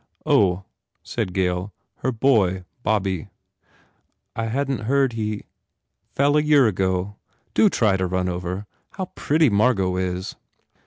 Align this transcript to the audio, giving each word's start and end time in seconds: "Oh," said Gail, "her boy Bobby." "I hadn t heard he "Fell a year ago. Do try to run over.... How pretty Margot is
"Oh," 0.25 0.63
said 1.03 1.31
Gail, 1.31 1.71
"her 1.97 2.11
boy 2.11 2.63
Bobby." 2.81 3.27
"I 4.35 4.45
hadn 4.47 4.77
t 4.77 4.83
heard 4.85 5.13
he 5.13 5.43
"Fell 6.15 6.37
a 6.37 6.41
year 6.41 6.65
ago. 6.65 7.17
Do 7.53 7.69
try 7.69 7.97
to 7.97 8.07
run 8.07 8.27
over.... 8.27 8.65
How 8.93 9.11
pretty 9.13 9.51
Margot 9.51 9.97
is 9.97 10.37